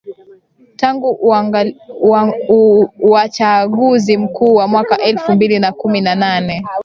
tangu 0.75 1.19
uachaguzi 2.99 4.17
mkuu 4.17 4.55
wa 4.55 4.67
mwaka 4.67 4.97
elfu 4.97 5.31
mbili 5.31 5.59
na 5.59 5.71
kumi 5.71 6.01
na 6.01 6.15
nane 6.15 6.63